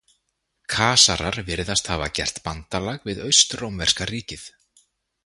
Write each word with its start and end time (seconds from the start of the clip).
Kasarar 0.75 1.37
virðast 1.49 1.91
hafa 1.95 2.07
gert 2.21 2.41
bandalag 2.47 3.05
við 3.11 3.21
Austrómverska 3.27 4.09
ríkið. 4.13 4.49